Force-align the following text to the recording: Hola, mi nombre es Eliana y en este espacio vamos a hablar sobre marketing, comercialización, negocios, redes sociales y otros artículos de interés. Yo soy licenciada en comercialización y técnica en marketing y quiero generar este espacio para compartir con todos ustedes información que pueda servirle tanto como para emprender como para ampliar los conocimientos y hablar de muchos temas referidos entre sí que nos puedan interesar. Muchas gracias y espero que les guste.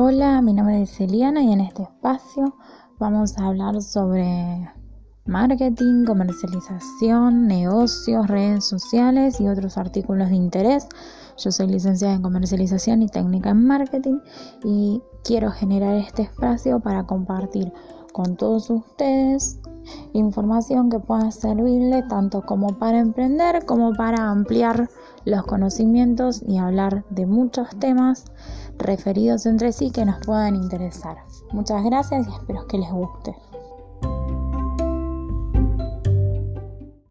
Hola, 0.00 0.40
mi 0.42 0.52
nombre 0.52 0.82
es 0.82 1.00
Eliana 1.00 1.42
y 1.42 1.50
en 1.50 1.60
este 1.60 1.82
espacio 1.82 2.54
vamos 3.00 3.36
a 3.36 3.46
hablar 3.46 3.82
sobre 3.82 4.70
marketing, 5.26 6.04
comercialización, 6.04 7.48
negocios, 7.48 8.28
redes 8.28 8.64
sociales 8.64 9.40
y 9.40 9.48
otros 9.48 9.76
artículos 9.76 10.28
de 10.28 10.36
interés. 10.36 10.86
Yo 11.38 11.50
soy 11.50 11.66
licenciada 11.66 12.14
en 12.14 12.22
comercialización 12.22 13.02
y 13.02 13.08
técnica 13.08 13.50
en 13.50 13.66
marketing 13.66 14.20
y 14.62 15.02
quiero 15.24 15.50
generar 15.50 15.96
este 15.96 16.22
espacio 16.22 16.78
para 16.78 17.04
compartir 17.04 17.72
con 18.12 18.36
todos 18.36 18.70
ustedes 18.70 19.60
información 20.12 20.90
que 20.90 21.00
pueda 21.00 21.32
servirle 21.32 22.04
tanto 22.04 22.42
como 22.42 22.68
para 22.78 23.00
emprender 23.00 23.64
como 23.66 23.92
para 23.94 24.30
ampliar 24.30 24.88
los 25.24 25.44
conocimientos 25.44 26.42
y 26.46 26.58
hablar 26.58 27.04
de 27.10 27.26
muchos 27.26 27.68
temas 27.78 28.24
referidos 28.78 29.46
entre 29.46 29.72
sí 29.72 29.90
que 29.90 30.04
nos 30.04 30.24
puedan 30.24 30.54
interesar. 30.54 31.18
Muchas 31.52 31.84
gracias 31.84 32.26
y 32.26 32.30
espero 32.30 32.66
que 32.66 32.78
les 32.78 32.90
guste. 32.90 33.34